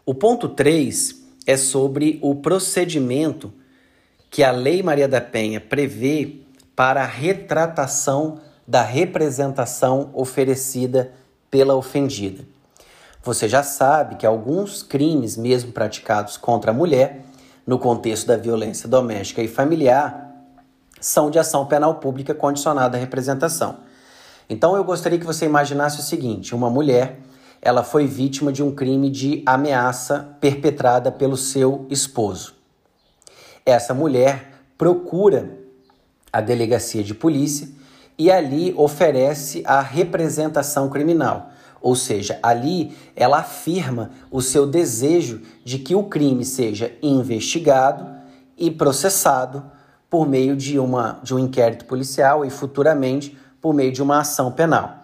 O 0.04 0.14
ponto 0.14 0.48
3 0.48 1.24
é 1.46 1.56
sobre 1.56 2.18
o 2.22 2.34
procedimento 2.34 3.52
que 4.30 4.42
a 4.42 4.50
Lei 4.50 4.82
Maria 4.82 5.08
da 5.08 5.20
Penha 5.20 5.60
prevê 5.60 6.36
para 6.74 7.02
a 7.02 7.06
retratação 7.06 8.40
da 8.66 8.82
representação 8.82 10.10
oferecida 10.12 11.12
pela 11.50 11.74
ofendida. 11.74 12.44
Você 13.22 13.48
já 13.48 13.62
sabe 13.62 14.16
que 14.16 14.26
alguns 14.26 14.82
crimes, 14.82 15.36
mesmo 15.36 15.72
praticados 15.72 16.36
contra 16.36 16.70
a 16.70 16.74
mulher, 16.74 17.25
no 17.66 17.78
contexto 17.78 18.26
da 18.26 18.36
violência 18.36 18.88
doméstica 18.88 19.42
e 19.42 19.48
familiar, 19.48 20.30
são 21.00 21.30
de 21.30 21.38
ação 21.38 21.66
penal 21.66 21.96
pública 21.96 22.34
condicionada 22.34 22.96
à 22.96 23.00
representação. 23.00 23.78
Então 24.48 24.76
eu 24.76 24.84
gostaria 24.84 25.18
que 25.18 25.26
você 25.26 25.44
imaginasse 25.44 26.00
o 26.00 26.02
seguinte: 26.02 26.54
uma 26.54 26.70
mulher, 26.70 27.18
ela 27.60 27.82
foi 27.82 28.06
vítima 28.06 28.52
de 28.52 28.62
um 28.62 28.74
crime 28.74 29.10
de 29.10 29.42
ameaça 29.44 30.36
perpetrada 30.40 31.10
pelo 31.10 31.36
seu 31.36 31.86
esposo. 31.90 32.54
Essa 33.64 33.92
mulher 33.92 34.52
procura 34.78 35.50
a 36.32 36.40
delegacia 36.40 37.02
de 37.02 37.14
polícia 37.14 37.68
e 38.18 38.30
ali 38.30 38.72
oferece 38.76 39.62
a 39.66 39.80
representação 39.80 40.88
criminal. 40.88 41.50
Ou 41.80 41.94
seja, 41.94 42.38
ali 42.42 42.96
ela 43.14 43.38
afirma 43.38 44.10
o 44.30 44.40
seu 44.40 44.66
desejo 44.66 45.42
de 45.64 45.78
que 45.78 45.94
o 45.94 46.04
crime 46.04 46.44
seja 46.44 46.92
investigado 47.02 48.06
e 48.56 48.70
processado 48.70 49.62
por 50.08 50.26
meio 50.26 50.56
de, 50.56 50.78
uma, 50.78 51.20
de 51.22 51.34
um 51.34 51.38
inquérito 51.38 51.84
policial 51.84 52.44
e 52.44 52.50
futuramente 52.50 53.36
por 53.60 53.74
meio 53.74 53.92
de 53.92 54.02
uma 54.02 54.20
ação 54.20 54.50
penal. 54.52 55.02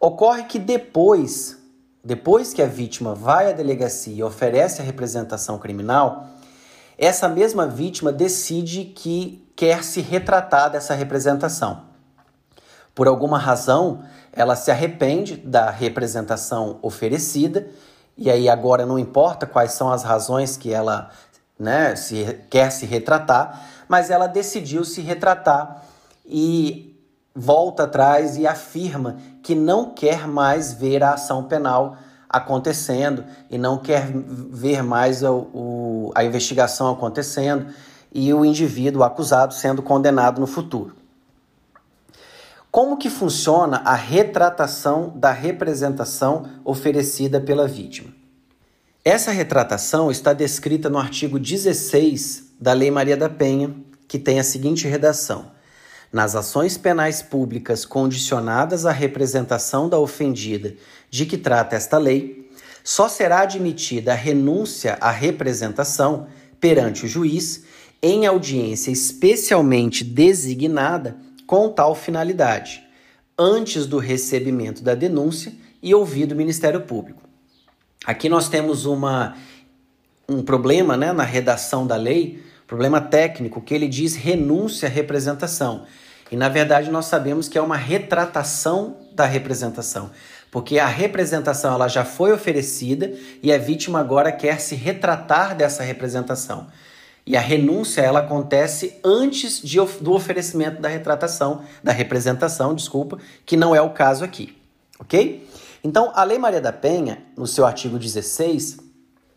Ocorre 0.00 0.44
que 0.44 0.58
depois, 0.58 1.58
depois 2.04 2.54
que 2.54 2.62
a 2.62 2.66
vítima 2.66 3.14
vai 3.14 3.50
à 3.50 3.52
delegacia 3.52 4.14
e 4.14 4.22
oferece 4.22 4.80
a 4.80 4.84
representação 4.84 5.58
criminal, 5.58 6.28
essa 6.96 7.28
mesma 7.28 7.66
vítima 7.66 8.12
decide 8.12 8.84
que 8.84 9.44
quer 9.54 9.82
se 9.82 10.00
retratar 10.00 10.70
dessa 10.70 10.94
representação. 10.94 11.87
Por 12.98 13.06
alguma 13.06 13.38
razão, 13.38 14.00
ela 14.32 14.56
se 14.56 14.72
arrepende 14.72 15.36
da 15.36 15.70
representação 15.70 16.80
oferecida, 16.82 17.68
e 18.16 18.28
aí 18.28 18.48
agora 18.48 18.84
não 18.84 18.98
importa 18.98 19.46
quais 19.46 19.70
são 19.70 19.92
as 19.92 20.02
razões 20.02 20.56
que 20.56 20.72
ela 20.72 21.08
né, 21.56 21.94
se, 21.94 22.40
quer 22.50 22.72
se 22.72 22.86
retratar, 22.86 23.64
mas 23.86 24.10
ela 24.10 24.26
decidiu 24.26 24.84
se 24.84 25.00
retratar 25.00 25.84
e 26.26 27.00
volta 27.32 27.84
atrás 27.84 28.36
e 28.36 28.48
afirma 28.48 29.16
que 29.44 29.54
não 29.54 29.94
quer 29.94 30.26
mais 30.26 30.72
ver 30.72 31.04
a 31.04 31.12
ação 31.12 31.44
penal 31.44 31.96
acontecendo 32.28 33.24
e 33.48 33.56
não 33.56 33.78
quer 33.78 34.10
ver 34.10 34.82
mais 34.82 35.22
o, 35.22 36.10
a 36.16 36.24
investigação 36.24 36.90
acontecendo 36.90 37.72
e 38.12 38.34
o 38.34 38.44
indivíduo 38.44 39.04
acusado 39.04 39.54
sendo 39.54 39.84
condenado 39.84 40.40
no 40.40 40.48
futuro. 40.48 40.97
Como 42.70 42.98
que 42.98 43.08
funciona 43.08 43.78
a 43.78 43.94
retratação 43.94 45.10
da 45.16 45.32
representação 45.32 46.46
oferecida 46.64 47.40
pela 47.40 47.66
vítima? 47.66 48.12
Essa 49.02 49.30
retratação 49.30 50.10
está 50.10 50.34
descrita 50.34 50.90
no 50.90 50.98
artigo 50.98 51.38
16 51.38 52.52
da 52.60 52.74
Lei 52.74 52.90
Maria 52.90 53.16
da 53.16 53.30
Penha, 53.30 53.74
que 54.06 54.18
tem 54.18 54.38
a 54.38 54.44
seguinte 54.44 54.86
redação: 54.86 55.50
Nas 56.12 56.36
ações 56.36 56.76
penais 56.76 57.22
públicas 57.22 57.86
condicionadas 57.86 58.84
à 58.84 58.92
representação 58.92 59.88
da 59.88 59.98
ofendida 59.98 60.74
de 61.08 61.24
que 61.24 61.38
trata 61.38 61.74
esta 61.74 61.96
lei, 61.96 62.50
só 62.84 63.08
será 63.08 63.40
admitida 63.40 64.12
a 64.12 64.16
renúncia 64.16 64.98
à 65.00 65.10
representação 65.10 66.26
perante 66.60 67.06
o 67.06 67.08
juiz 67.08 67.64
em 68.02 68.26
audiência 68.26 68.90
especialmente 68.90 70.04
designada 70.04 71.27
com 71.48 71.70
tal 71.70 71.94
finalidade, 71.94 72.86
antes 73.38 73.86
do 73.86 73.96
recebimento 73.96 74.84
da 74.84 74.94
denúncia 74.94 75.50
e 75.82 75.94
ouvido 75.94 76.32
o 76.32 76.36
Ministério 76.36 76.82
Público. 76.82 77.22
Aqui 78.04 78.28
nós 78.28 78.50
temos 78.50 78.84
uma, 78.84 79.34
um 80.28 80.42
problema 80.42 80.94
né, 80.94 81.10
na 81.10 81.22
redação 81.22 81.86
da 81.86 81.96
lei, 81.96 82.44
problema 82.66 83.00
técnico, 83.00 83.62
que 83.62 83.72
ele 83.72 83.88
diz 83.88 84.14
renúncia 84.14 84.90
à 84.90 84.92
representação. 84.92 85.86
E 86.30 86.36
na 86.36 86.50
verdade 86.50 86.90
nós 86.90 87.06
sabemos 87.06 87.48
que 87.48 87.56
é 87.56 87.62
uma 87.62 87.78
retratação 87.78 88.98
da 89.14 89.24
representação, 89.24 90.10
porque 90.50 90.78
a 90.78 90.86
representação 90.86 91.72
ela 91.72 91.88
já 91.88 92.04
foi 92.04 92.30
oferecida 92.30 93.10
e 93.42 93.50
a 93.50 93.56
vítima 93.56 94.00
agora 94.00 94.30
quer 94.30 94.60
se 94.60 94.74
retratar 94.74 95.56
dessa 95.56 95.82
representação. 95.82 96.66
E 97.28 97.36
a 97.36 97.42
renúncia 97.42 98.00
ela 98.00 98.20
acontece 98.20 98.98
antes 99.04 99.60
de, 99.60 99.76
do 100.00 100.14
oferecimento 100.14 100.80
da 100.80 100.88
retratação, 100.88 101.60
da 101.84 101.92
representação, 101.92 102.74
desculpa, 102.74 103.18
que 103.44 103.54
não 103.54 103.76
é 103.76 103.82
o 103.82 103.90
caso 103.90 104.24
aqui, 104.24 104.56
ok? 104.98 105.46
Então, 105.84 106.10
a 106.14 106.24
Lei 106.24 106.38
Maria 106.38 106.58
da 106.58 106.72
Penha, 106.72 107.22
no 107.36 107.46
seu 107.46 107.66
artigo 107.66 107.98
16, 107.98 108.78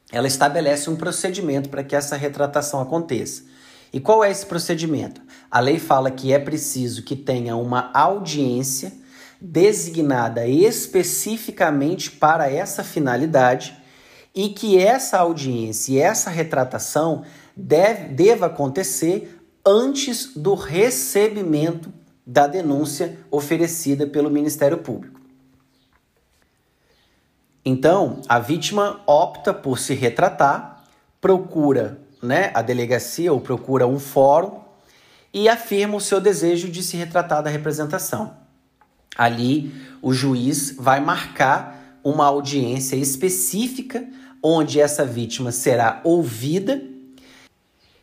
ela 0.09 0.25
estabelece 0.25 0.89
um 0.89 0.95
procedimento 0.95 1.67
para 1.67 1.83
que 1.83 1.93
essa 1.93 2.15
retratação 2.15 2.79
aconteça. 2.79 3.43
E 3.91 3.99
qual 3.99 4.23
é 4.23 4.31
esse 4.31 4.45
procedimento? 4.45 5.21
A 5.51 5.59
lei 5.59 5.77
fala 5.77 6.09
que 6.09 6.31
é 6.31 6.39
preciso 6.39 7.03
que 7.03 7.17
tenha 7.17 7.57
uma 7.57 7.91
audiência 7.93 8.93
designada 9.41 10.47
especificamente 10.47 12.09
para 12.09 12.49
essa 12.49 12.85
finalidade 12.85 13.80
e 14.33 14.49
que 14.49 14.77
essa 14.77 15.19
audiência 15.19 15.93
e 15.93 15.99
essa 15.99 16.29
retratação 16.29 17.23
deve, 17.55 18.09
deva 18.09 18.45
acontecer 18.47 19.39
antes 19.65 20.33
do 20.35 20.53
recebimento 20.55 21.91
da 22.25 22.47
denúncia 22.47 23.17
oferecida 23.29 24.07
pelo 24.07 24.29
Ministério 24.29 24.77
Público. 24.77 25.19
Então, 27.63 28.21
a 28.27 28.39
vítima 28.39 29.01
opta 29.05 29.53
por 29.53 29.77
se 29.77 29.93
retratar, 29.93 30.83
procura 31.19 31.99
né, 32.21 32.51
a 32.53 32.61
delegacia 32.61 33.31
ou 33.31 33.39
procura 33.39 33.85
um 33.85 33.99
fórum 33.99 34.61
e 35.33 35.47
afirma 35.47 35.95
o 35.95 36.01
seu 36.01 36.19
desejo 36.19 36.69
de 36.69 36.81
se 36.81 36.97
retratar 36.97 37.43
da 37.43 37.49
representação. 37.49 38.35
Ali, 39.15 39.71
o 40.01 40.13
juiz 40.13 40.75
vai 40.77 40.99
marcar 40.99 41.70
uma 42.03 42.25
audiência 42.25 42.95
específica 42.95 44.07
onde 44.41 44.79
essa 44.79 45.05
vítima 45.05 45.51
será 45.51 46.01
ouvida 46.03 46.81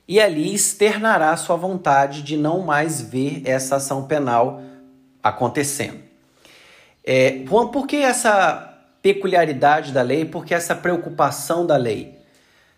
e 0.06 0.20
ali 0.20 0.54
externará 0.54 1.36
sua 1.36 1.56
vontade 1.56 2.22
de 2.22 2.36
não 2.36 2.60
mais 2.60 3.00
ver 3.00 3.42
essa 3.44 3.76
ação 3.76 4.06
penal 4.06 4.62
acontecendo. 5.22 5.98
É, 7.04 7.44
por 7.44 7.86
que 7.86 7.96
essa 7.96 8.78
peculiaridade 9.02 9.92
da 9.92 10.02
lei? 10.02 10.24
Por 10.24 10.44
que 10.44 10.54
essa 10.54 10.74
preocupação 10.74 11.66
da 11.66 11.76
lei? 11.76 12.18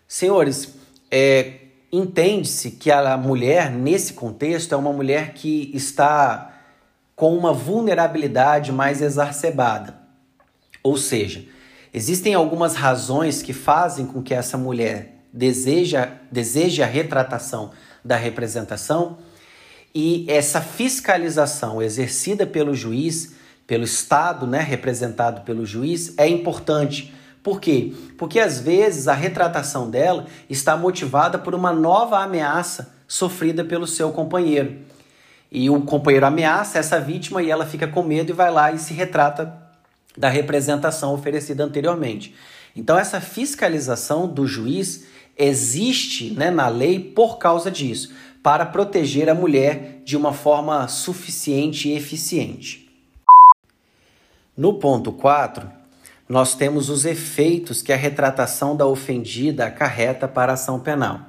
Senhores, 0.07 0.75
é, 1.09 1.53
entende-se 1.91 2.71
que 2.71 2.91
a 2.91 3.15
mulher, 3.15 3.71
nesse 3.71 4.13
contexto, 4.13 4.73
é 4.73 4.77
uma 4.77 4.91
mulher 4.91 5.33
que 5.33 5.71
está 5.73 6.53
com 7.15 7.37
uma 7.37 7.53
vulnerabilidade 7.53 8.71
mais 8.71 9.01
exacerbada. 9.01 10.00
Ou 10.83 10.97
seja, 10.97 11.45
existem 11.93 12.33
algumas 12.33 12.75
razões 12.75 13.41
que 13.41 13.53
fazem 13.53 14.05
com 14.05 14.21
que 14.21 14.33
essa 14.33 14.57
mulher 14.57 15.21
deseja, 15.31 16.09
deseje 16.31 16.83
a 16.83 16.85
retratação 16.85 17.71
da 18.03 18.15
representação 18.15 19.17
e 19.93 20.25
essa 20.27 20.61
fiscalização 20.61 21.81
exercida 21.81 22.47
pelo 22.47 22.73
juiz, 22.73 23.33
pelo 23.67 23.83
Estado, 23.83 24.47
né, 24.47 24.59
representado 24.59 25.41
pelo 25.41 25.65
juiz, 25.65 26.13
é 26.17 26.27
importante. 26.27 27.13
Por 27.43 27.59
quê? 27.59 27.93
Porque 28.17 28.39
às 28.39 28.59
vezes 28.59 29.07
a 29.07 29.13
retratação 29.13 29.89
dela 29.89 30.25
está 30.49 30.77
motivada 30.77 31.37
por 31.37 31.53
uma 31.53 31.73
nova 31.73 32.19
ameaça 32.19 32.93
sofrida 33.07 33.63
pelo 33.63 33.85
seu 33.87 34.11
companheiro. 34.11 34.77
E 35.51 35.69
o 35.69 35.81
companheiro 35.81 36.25
ameaça 36.25 36.79
essa 36.79 36.99
vítima 36.99 37.41
e 37.41 37.49
ela 37.49 37.65
fica 37.65 37.87
com 37.87 38.03
medo 38.03 38.29
e 38.29 38.33
vai 38.33 38.51
lá 38.51 38.71
e 38.71 38.79
se 38.79 38.93
retrata 38.93 39.53
da 40.17 40.29
representação 40.29 41.13
oferecida 41.13 41.63
anteriormente. 41.63 42.35
Então, 42.75 42.97
essa 42.97 43.19
fiscalização 43.19 44.27
do 44.27 44.47
juiz 44.47 45.05
existe 45.37 46.31
né, 46.31 46.49
na 46.49 46.67
lei 46.67 46.99
por 46.99 47.37
causa 47.37 47.71
disso, 47.71 48.13
para 48.43 48.65
proteger 48.65 49.29
a 49.29 49.35
mulher 49.35 50.01
de 50.03 50.17
uma 50.17 50.33
forma 50.33 50.87
suficiente 50.87 51.89
e 51.89 51.95
eficiente. 51.95 52.89
No 54.57 54.75
ponto 54.75 55.11
4, 55.11 55.69
nós 56.27 56.55
temos 56.55 56.89
os 56.89 57.05
efeitos 57.05 57.81
que 57.81 57.91
a 57.91 57.97
retratação 57.97 58.75
da 58.75 58.85
ofendida 58.85 59.65
acarreta 59.65 60.27
para 60.27 60.53
a 60.53 60.55
ação 60.55 60.79
penal. 60.79 61.21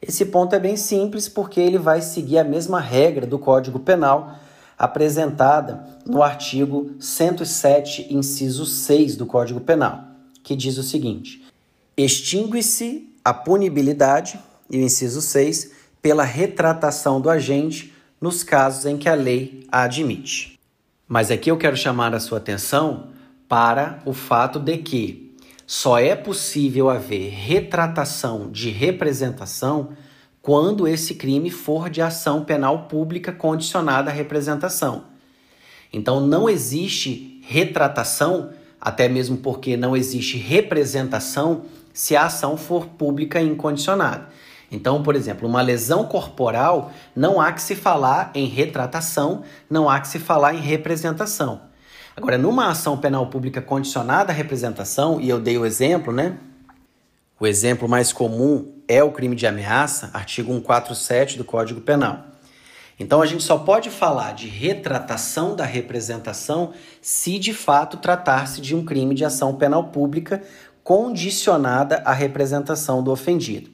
Esse 0.00 0.26
ponto 0.26 0.54
é 0.54 0.58
bem 0.58 0.76
simples 0.76 1.28
porque 1.28 1.60
ele 1.60 1.78
vai 1.78 2.00
seguir 2.00 2.38
a 2.38 2.44
mesma 2.44 2.80
regra 2.80 3.26
do 3.26 3.38
Código 3.38 3.78
Penal 3.78 4.38
apresentada 4.84 5.84
no 6.06 6.22
artigo 6.22 6.90
107, 7.00 8.06
inciso 8.10 8.66
6 8.66 9.16
do 9.16 9.26
Código 9.26 9.60
Penal, 9.60 10.04
que 10.42 10.54
diz 10.54 10.78
o 10.78 10.82
seguinte: 10.82 11.42
extingue-se 11.96 13.10
a 13.24 13.32
punibilidade, 13.32 14.38
e 14.70 14.78
o 14.78 14.82
inciso 14.82 15.20
6, 15.20 15.72
pela 16.02 16.24
retratação 16.24 17.20
do 17.20 17.30
agente 17.30 17.94
nos 18.20 18.42
casos 18.42 18.86
em 18.86 18.96
que 18.96 19.08
a 19.08 19.14
lei 19.14 19.66
a 19.70 19.82
admite. 19.82 20.58
Mas 21.08 21.30
aqui 21.30 21.50
eu 21.50 21.56
quero 21.56 21.76
chamar 21.76 22.14
a 22.14 22.20
sua 22.20 22.38
atenção 22.38 23.08
para 23.48 24.00
o 24.04 24.12
fato 24.12 24.58
de 24.58 24.78
que 24.78 25.34
só 25.66 25.98
é 25.98 26.14
possível 26.14 26.90
haver 26.90 27.30
retratação 27.30 28.50
de 28.50 28.70
representação 28.70 29.90
quando 30.44 30.86
esse 30.86 31.14
crime 31.14 31.50
for 31.50 31.88
de 31.88 32.02
ação 32.02 32.44
penal 32.44 32.80
pública 32.80 33.32
condicionada 33.32 34.10
à 34.10 34.12
representação. 34.12 35.04
Então 35.90 36.20
não 36.20 36.50
existe 36.50 37.40
retratação, 37.48 38.50
até 38.78 39.08
mesmo 39.08 39.38
porque 39.38 39.74
não 39.74 39.96
existe 39.96 40.36
representação 40.36 41.62
se 41.94 42.14
a 42.14 42.26
ação 42.26 42.58
for 42.58 42.84
pública 42.84 43.40
e 43.40 43.48
incondicionada. 43.48 44.28
Então, 44.70 45.02
por 45.02 45.16
exemplo, 45.16 45.48
uma 45.48 45.62
lesão 45.62 46.04
corporal, 46.04 46.92
não 47.16 47.40
há 47.40 47.50
que 47.50 47.62
se 47.62 47.74
falar 47.74 48.30
em 48.34 48.44
retratação, 48.44 49.44
não 49.70 49.88
há 49.88 49.98
que 49.98 50.08
se 50.08 50.18
falar 50.18 50.54
em 50.54 50.60
representação. 50.60 51.62
Agora, 52.14 52.36
numa 52.36 52.68
ação 52.68 52.98
penal 52.98 53.28
pública 53.28 53.62
condicionada 53.62 54.30
à 54.30 54.34
representação, 54.34 55.18
e 55.22 55.26
eu 55.30 55.40
dei 55.40 55.56
o 55.56 55.64
exemplo, 55.64 56.12
né? 56.12 56.36
O 57.40 57.46
exemplo 57.46 57.88
mais 57.88 58.12
comum 58.12 58.73
é 58.88 59.02
o 59.02 59.12
crime 59.12 59.34
de 59.34 59.46
ameaça, 59.46 60.10
artigo 60.12 60.52
147 60.52 61.38
do 61.38 61.44
Código 61.44 61.80
Penal. 61.80 62.24
Então 62.98 63.20
a 63.20 63.26
gente 63.26 63.42
só 63.42 63.58
pode 63.58 63.90
falar 63.90 64.32
de 64.34 64.46
retratação 64.46 65.56
da 65.56 65.64
representação 65.64 66.72
se 67.02 67.38
de 67.38 67.52
fato 67.52 67.96
tratar-se 67.96 68.60
de 68.60 68.74
um 68.74 68.84
crime 68.84 69.14
de 69.14 69.24
ação 69.24 69.56
penal 69.56 69.84
pública 69.84 70.42
condicionada 70.82 72.02
à 72.04 72.12
representação 72.12 73.02
do 73.02 73.10
ofendido. 73.10 73.70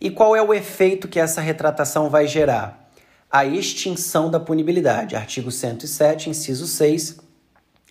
E 0.00 0.10
qual 0.10 0.34
é 0.34 0.42
o 0.42 0.52
efeito 0.52 1.06
que 1.06 1.20
essa 1.20 1.40
retratação 1.40 2.10
vai 2.10 2.26
gerar? 2.26 2.90
A 3.30 3.44
extinção 3.44 4.30
da 4.30 4.40
punibilidade. 4.40 5.14
Artigo 5.14 5.50
107, 5.50 6.30
inciso 6.30 6.66
6, 6.66 7.18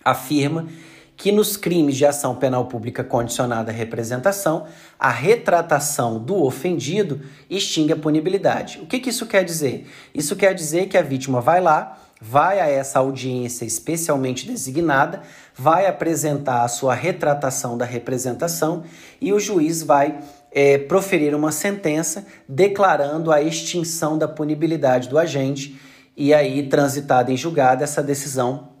afirma 0.04 0.68
que 1.16 1.30
nos 1.30 1.56
crimes 1.56 1.96
de 1.96 2.06
ação 2.06 2.34
penal 2.34 2.66
pública 2.66 3.04
condicionada 3.04 3.70
à 3.70 3.74
representação, 3.74 4.66
a 4.98 5.10
retratação 5.10 6.18
do 6.18 6.42
ofendido 6.42 7.20
extingue 7.48 7.92
a 7.92 7.96
punibilidade. 7.96 8.80
O 8.82 8.86
que, 8.86 8.98
que 8.98 9.10
isso 9.10 9.26
quer 9.26 9.44
dizer? 9.44 9.86
Isso 10.14 10.34
quer 10.34 10.54
dizer 10.54 10.88
que 10.88 10.96
a 10.96 11.02
vítima 11.02 11.40
vai 11.40 11.60
lá, 11.60 11.98
vai 12.20 12.60
a 12.60 12.68
essa 12.68 12.98
audiência 12.98 13.64
especialmente 13.64 14.46
designada, 14.46 15.22
vai 15.54 15.86
apresentar 15.86 16.62
a 16.62 16.68
sua 16.68 16.94
retratação 16.94 17.76
da 17.76 17.84
representação 17.84 18.84
e 19.20 19.32
o 19.32 19.40
juiz 19.40 19.82
vai 19.82 20.18
é, 20.50 20.78
proferir 20.78 21.34
uma 21.34 21.52
sentença 21.52 22.26
declarando 22.48 23.32
a 23.32 23.42
extinção 23.42 24.16
da 24.16 24.28
punibilidade 24.28 25.08
do 25.08 25.18
agente 25.18 25.80
e 26.16 26.32
aí 26.32 26.68
transitada 26.68 27.32
em 27.32 27.36
julgado 27.36 27.82
essa 27.82 28.02
decisão 28.02 28.71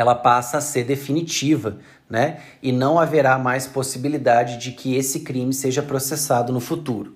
ela 0.00 0.14
passa 0.14 0.56
a 0.56 0.60
ser 0.62 0.84
definitiva, 0.84 1.78
né? 2.08 2.40
E 2.62 2.72
não 2.72 2.98
haverá 2.98 3.38
mais 3.38 3.66
possibilidade 3.66 4.56
de 4.56 4.72
que 4.72 4.96
esse 4.96 5.20
crime 5.20 5.52
seja 5.52 5.82
processado 5.82 6.54
no 6.54 6.58
futuro. 6.58 7.14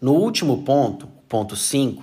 No 0.00 0.14
último 0.14 0.62
ponto, 0.62 1.08
ponto 1.28 1.54
5, 1.54 2.02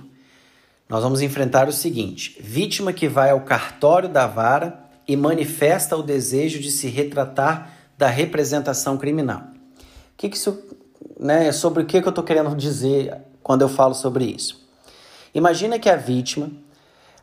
nós 0.88 1.02
vamos 1.02 1.20
enfrentar 1.20 1.68
o 1.68 1.72
seguinte: 1.72 2.38
vítima 2.40 2.92
que 2.92 3.08
vai 3.08 3.30
ao 3.30 3.40
cartório 3.40 4.08
da 4.08 4.28
vara 4.28 4.84
e 5.06 5.16
manifesta 5.16 5.96
o 5.96 6.02
desejo 6.02 6.60
de 6.60 6.70
se 6.70 6.86
retratar 6.86 7.72
da 7.98 8.06
representação 8.06 8.96
criminal. 8.96 9.48
Que, 10.16 10.28
que 10.28 10.36
isso, 10.36 10.62
né, 11.18 11.50
sobre 11.50 11.82
o 11.82 11.86
que, 11.86 12.00
que 12.00 12.06
eu 12.06 12.10
estou 12.10 12.22
querendo 12.22 12.54
dizer 12.54 13.16
quando 13.42 13.62
eu 13.62 13.68
falo 13.68 13.94
sobre 13.94 14.26
isso? 14.26 14.64
Imagina 15.34 15.76
que 15.76 15.90
a 15.90 15.96
vítima, 15.96 16.52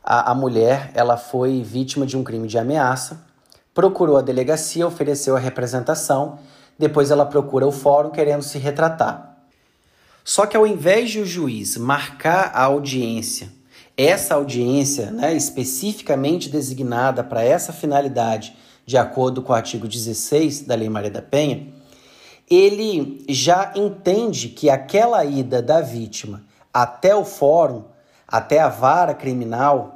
a, 0.05 0.31
a 0.31 0.35
mulher, 0.35 0.91
ela 0.93 1.17
foi 1.17 1.63
vítima 1.63 2.05
de 2.05 2.15
um 2.15 2.23
crime 2.23 2.47
de 2.47 2.59
ameaça, 2.59 3.25
procurou 3.73 4.17
a 4.17 4.21
delegacia, 4.21 4.85
ofereceu 4.85 5.35
a 5.35 5.39
representação, 5.39 6.37
depois 6.77 7.09
ela 7.09 7.25
procura 7.25 7.65
o 7.65 7.71
fórum 7.71 8.11
querendo 8.11 8.43
se 8.43 8.59
retratar. 8.59 9.35
Só 10.23 10.45
que 10.45 10.55
ao 10.55 10.67
invés 10.67 11.09
de 11.09 11.19
o 11.19 11.25
juiz 11.25 11.75
marcar 11.75 12.51
a 12.53 12.63
audiência, 12.63 13.49
essa 13.97 14.35
audiência 14.35 15.09
né, 15.09 15.33
especificamente 15.33 16.49
designada 16.49 17.23
para 17.23 17.43
essa 17.43 17.73
finalidade, 17.73 18.55
de 18.85 18.97
acordo 18.97 19.41
com 19.41 19.53
o 19.53 19.55
artigo 19.55 19.87
16 19.87 20.61
da 20.61 20.75
Lei 20.75 20.89
Maria 20.89 21.09
da 21.09 21.21
Penha, 21.21 21.73
ele 22.47 23.25
já 23.27 23.71
entende 23.75 24.49
que 24.49 24.69
aquela 24.69 25.25
ida 25.25 25.63
da 25.63 25.81
vítima 25.81 26.43
até 26.71 27.15
o 27.15 27.25
fórum, 27.25 27.85
até 28.27 28.59
a 28.59 28.69
vara 28.69 29.15
criminal 29.15 29.94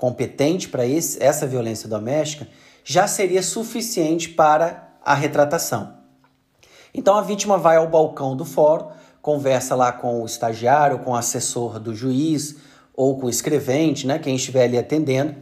competente 0.00 0.66
para 0.66 0.82
essa 0.88 1.46
violência 1.46 1.86
doméstica, 1.86 2.48
já 2.82 3.06
seria 3.06 3.42
suficiente 3.42 4.30
para 4.30 4.94
a 5.04 5.14
retratação. 5.14 5.92
Então 6.94 7.16
a 7.16 7.20
vítima 7.20 7.58
vai 7.58 7.76
ao 7.76 7.86
balcão 7.86 8.34
do 8.34 8.46
fórum, 8.46 8.88
conversa 9.20 9.74
lá 9.74 9.92
com 9.92 10.22
o 10.22 10.24
estagiário, 10.24 11.00
com 11.00 11.10
o 11.10 11.14
assessor 11.14 11.78
do 11.78 11.94
juiz 11.94 12.56
ou 12.96 13.18
com 13.18 13.26
o 13.26 13.30
escrevente, 13.30 14.06
né, 14.06 14.18
quem 14.18 14.36
estiver 14.36 14.64
ali 14.64 14.78
atendendo, 14.78 15.36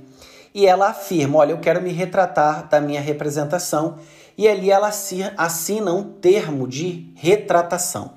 e 0.53 0.67
ela 0.67 0.89
afirma: 0.89 1.39
Olha, 1.39 1.53
eu 1.53 1.61
quero 1.61 1.81
me 1.81 1.93
retratar 1.93 2.69
da 2.69 2.81
minha 2.81 3.01
representação, 3.01 3.99
e 4.37 4.49
ali 4.49 4.73
ela 4.73 4.91
assina 5.37 5.93
um 5.93 6.03
termo 6.03 6.67
de 6.67 7.13
retratação. 7.15 8.15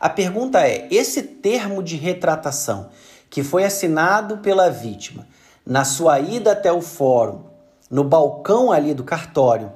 A 0.00 0.08
pergunta 0.08 0.66
é: 0.66 0.88
esse 0.90 1.22
termo 1.22 1.80
de 1.80 1.94
retratação 1.94 2.88
que 3.30 3.44
foi 3.44 3.62
assinado 3.62 4.38
pela 4.38 4.68
vítima 4.68 5.28
na 5.66 5.84
sua 5.84 6.18
ida 6.20 6.52
até 6.52 6.72
o 6.72 6.80
fórum, 6.80 7.42
no 7.90 8.04
balcão 8.04 8.70
ali 8.70 8.94
do 8.94 9.04
cartório, 9.04 9.72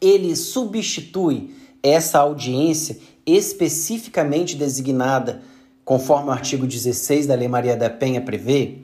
ele 0.00 0.34
substitui 0.34 1.54
essa 1.82 2.18
audiência 2.18 2.98
especificamente 3.26 4.56
designada 4.56 5.42
conforme 5.84 6.28
o 6.28 6.32
artigo 6.32 6.66
16 6.66 7.26
da 7.26 7.34
Lei 7.34 7.48
Maria 7.48 7.76
da 7.76 7.90
Penha 7.90 8.20
prevê? 8.20 8.78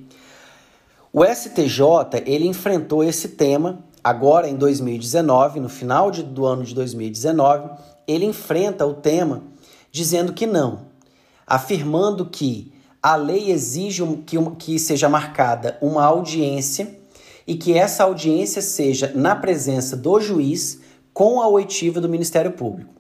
O 1.13 1.25
STJ 1.25 2.23
ele 2.27 2.47
enfrentou 2.47 3.03
esse 3.03 3.29
tema 3.29 3.85
agora 4.03 4.49
em 4.49 4.55
2019, 4.55 5.61
no 5.61 5.69
final 5.69 6.11
de, 6.11 6.23
do 6.23 6.47
ano 6.47 6.63
de 6.63 6.75
2019, 6.75 7.71
ele 8.07 8.25
enfrenta 8.25 8.87
o 8.87 8.95
tema 8.95 9.43
dizendo 9.91 10.33
que 10.33 10.47
não, 10.47 10.83
afirmando 11.47 12.27
que 12.27 12.73
a 13.07 13.15
lei 13.15 13.53
exige 13.53 14.05
que, 14.27 14.37
que 14.59 14.81
seja 14.81 15.09
marcada 15.09 15.79
uma 15.81 16.05
audiência 16.05 16.99
e 17.47 17.55
que 17.55 17.79
essa 17.79 18.03
audiência 18.03 18.61
seja 18.61 19.13
na 19.15 19.37
presença 19.37 19.97
do 19.97 20.19
juiz 20.19 20.81
com 21.15 21.41
a 21.41 21.47
oitiva 21.47 22.01
do 22.01 22.09
Ministério 22.09 22.51
Público. 22.51 22.93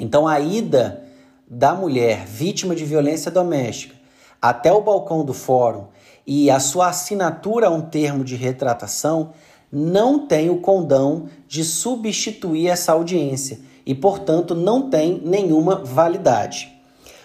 Então, 0.00 0.26
a 0.26 0.40
ida 0.40 1.04
da 1.48 1.72
mulher 1.74 2.26
vítima 2.26 2.74
de 2.74 2.84
violência 2.84 3.30
doméstica 3.30 3.94
até 4.42 4.72
o 4.72 4.82
balcão 4.82 5.24
do 5.24 5.32
fórum 5.32 5.86
e 6.26 6.50
a 6.50 6.58
sua 6.58 6.88
assinatura 6.88 7.68
a 7.68 7.70
um 7.70 7.82
termo 7.82 8.24
de 8.24 8.34
retratação 8.34 9.30
não 9.70 10.26
tem 10.26 10.50
o 10.50 10.60
condão 10.60 11.28
de 11.46 11.62
substituir 11.62 12.66
essa 12.66 12.90
audiência 12.90 13.60
e, 13.86 13.94
portanto, 13.94 14.56
não 14.56 14.90
tem 14.90 15.22
nenhuma 15.24 15.76
validade. 15.76 16.80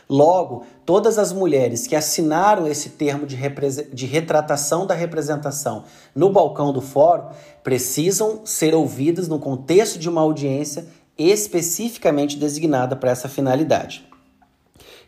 Logo, 0.07 0.65
todas 0.85 1.17
as 1.17 1.33
mulheres 1.33 1.87
que 1.87 1.95
assinaram 1.95 2.67
esse 2.67 2.89
termo 2.89 3.25
de, 3.25 3.35
de 3.91 4.05
retratação 4.05 4.85
da 4.85 4.93
representação 4.93 5.83
no 6.13 6.29
balcão 6.29 6.71
do 6.71 6.81
fórum 6.81 7.29
precisam 7.63 8.41
ser 8.45 8.75
ouvidas 8.75 9.27
no 9.27 9.39
contexto 9.39 9.97
de 9.97 10.07
uma 10.07 10.21
audiência 10.21 10.87
especificamente 11.17 12.37
designada 12.37 12.95
para 12.95 13.11
essa 13.11 13.27
finalidade. 13.27 14.05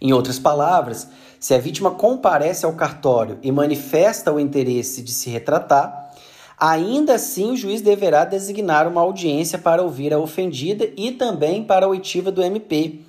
Em 0.02 0.13
outras 0.13 0.40
palavras, 0.40 1.08
se 1.40 1.54
a 1.54 1.60
vítima 1.60 1.92
comparece 1.92 2.66
ao 2.66 2.74
cartório 2.74 3.38
e 3.42 3.52
manifesta 3.52 4.32
o 4.32 4.40
interesse 4.40 5.02
de 5.02 5.12
se 5.12 5.30
retratar, 5.30 6.12
ainda 6.60 7.16
assim 7.16 7.52
o 7.52 7.58
juiz 7.58 7.82
deverá 7.82 8.26
designar 8.26 8.88
uma 8.88 9.02
audiência 9.02 9.60
para 9.60 9.84
ouvir 9.84 10.13
a 10.13 10.20
ofendida 10.20 10.90
e 10.96 11.12
também 11.12 11.63
para 11.63 11.86
a 11.86 11.90
oitiva 11.90 12.32
do 12.32 12.42
MP, 12.42 13.02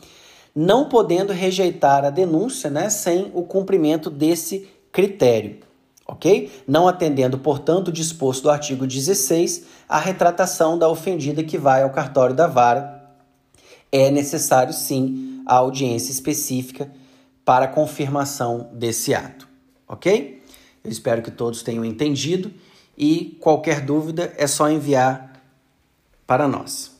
não 0.60 0.88
podendo 0.88 1.32
rejeitar 1.32 2.04
a 2.04 2.10
denúncia 2.10 2.68
né, 2.68 2.90
sem 2.90 3.30
o 3.32 3.42
cumprimento 3.42 4.10
desse 4.10 4.68
critério 4.90 5.68
ok? 6.08 6.50
Não 6.66 6.88
atendendo, 6.88 7.38
portanto, 7.38 7.88
o 7.88 7.92
disposto 7.92 8.44
do 8.44 8.50
artigo 8.50 8.86
16, 8.86 9.66
a 9.86 9.98
retratação 9.98 10.78
da 10.78 10.88
ofendida 10.88 11.44
que 11.44 11.58
vai 11.58 11.82
ao 11.82 11.90
cartório 11.90 12.34
da 12.34 12.46
vara. 12.46 13.12
É 13.92 14.10
necessário, 14.10 14.72
sim, 14.72 15.42
a 15.46 15.56
audiência 15.56 16.10
específica 16.10 16.90
para 17.44 17.68
confirmação 17.68 18.70
desse 18.72 19.14
ato, 19.14 19.46
ok? 19.86 20.42
Eu 20.82 20.90
espero 20.90 21.20
que 21.20 21.30
todos 21.30 21.62
tenham 21.62 21.84
entendido 21.84 22.50
e 22.96 23.36
qualquer 23.40 23.82
dúvida 23.82 24.32
é 24.38 24.46
só 24.46 24.70
enviar 24.70 25.42
para 26.26 26.48
nós. 26.48 26.96